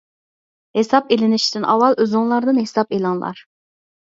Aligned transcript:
ھېساب 0.77 1.13
ئېلىنىشتىن 1.17 1.67
ئاۋۋال 1.73 1.99
ئۆزۈڭلاردىن 2.05 2.63
ھېساب 2.65 2.99
ئېلىڭلار. 2.99 3.45